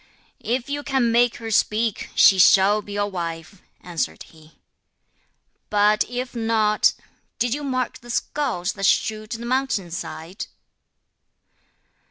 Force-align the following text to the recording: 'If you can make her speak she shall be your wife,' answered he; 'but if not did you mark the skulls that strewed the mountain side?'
'If 0.39 0.67
you 0.67 0.81
can 0.81 1.11
make 1.11 1.35
her 1.35 1.51
speak 1.51 2.09
she 2.15 2.39
shall 2.39 2.81
be 2.81 2.93
your 2.93 3.05
wife,' 3.11 3.61
answered 3.81 4.23
he; 4.23 4.53
'but 5.69 6.05
if 6.09 6.33
not 6.33 6.93
did 7.37 7.53
you 7.53 7.63
mark 7.63 7.99
the 7.99 8.09
skulls 8.09 8.73
that 8.73 8.85
strewed 8.85 9.29
the 9.33 9.45
mountain 9.45 9.91
side?' 9.91 10.47